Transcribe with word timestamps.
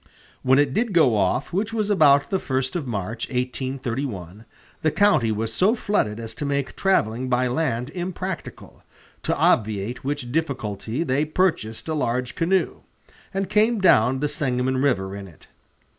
When 0.41 0.57
it 0.57 0.73
did 0.73 0.93
go 0.93 1.15
off, 1.15 1.53
which 1.53 1.73
was 1.73 1.91
about 1.91 2.31
the 2.31 2.39
first 2.39 2.75
of 2.75 2.87
March, 2.87 3.29
1831, 3.29 4.45
the 4.81 4.89
county 4.89 5.31
was 5.31 5.53
so 5.53 5.75
flooded 5.75 6.19
as 6.19 6.33
to 6.33 6.43
make 6.43 6.75
traveling 6.75 7.29
by 7.29 7.45
land 7.47 7.91
impracticable, 7.91 8.81
to 9.21 9.37
obviate 9.37 10.03
which 10.03 10.31
difficulty 10.31 11.03
they 11.03 11.23
purchased 11.23 11.87
a 11.87 11.93
large 11.93 12.33
canoe, 12.33 12.77
and 13.31 13.47
came 13.47 13.77
down 13.79 14.21
the 14.21 14.27
Sangamon 14.27 14.77
River 14.77 15.15
in 15.15 15.27
it. 15.27 15.47